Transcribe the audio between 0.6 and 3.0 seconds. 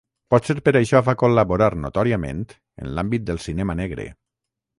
per això va col·laborar notòriament en